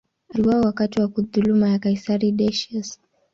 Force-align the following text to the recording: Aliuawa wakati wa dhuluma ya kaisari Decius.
Aliuawa 0.29 0.65
wakati 0.65 0.99
wa 1.01 1.07
dhuluma 1.07 1.69
ya 1.69 1.79
kaisari 1.79 2.31
Decius. 2.31 2.99